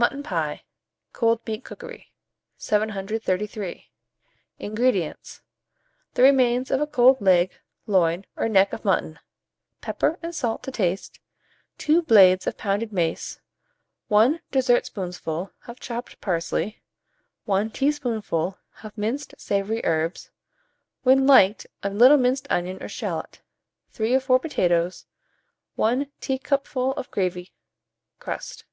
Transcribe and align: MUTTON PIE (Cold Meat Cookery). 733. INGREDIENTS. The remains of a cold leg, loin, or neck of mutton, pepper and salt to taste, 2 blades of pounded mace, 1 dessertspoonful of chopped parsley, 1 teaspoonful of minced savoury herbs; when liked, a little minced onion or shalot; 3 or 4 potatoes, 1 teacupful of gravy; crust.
MUTTON 0.00 0.22
PIE 0.22 0.62
(Cold 1.12 1.40
Meat 1.44 1.64
Cookery). 1.64 2.12
733. 2.56 3.90
INGREDIENTS. 4.60 5.42
The 6.14 6.22
remains 6.22 6.70
of 6.70 6.80
a 6.80 6.86
cold 6.86 7.20
leg, 7.20 7.50
loin, 7.88 8.24
or 8.36 8.48
neck 8.48 8.72
of 8.72 8.84
mutton, 8.84 9.18
pepper 9.80 10.16
and 10.22 10.32
salt 10.32 10.62
to 10.62 10.70
taste, 10.70 11.18
2 11.78 12.02
blades 12.02 12.46
of 12.46 12.56
pounded 12.56 12.92
mace, 12.92 13.40
1 14.06 14.40
dessertspoonful 14.52 15.50
of 15.66 15.80
chopped 15.80 16.20
parsley, 16.20 16.80
1 17.46 17.68
teaspoonful 17.72 18.56
of 18.84 18.96
minced 18.96 19.34
savoury 19.36 19.80
herbs; 19.84 20.30
when 21.02 21.26
liked, 21.26 21.66
a 21.82 21.90
little 21.90 22.16
minced 22.18 22.46
onion 22.50 22.80
or 22.80 22.88
shalot; 22.88 23.40
3 23.90 24.14
or 24.14 24.20
4 24.20 24.38
potatoes, 24.38 25.06
1 25.74 26.08
teacupful 26.20 26.92
of 26.92 27.10
gravy; 27.10 27.52
crust. 28.20 28.64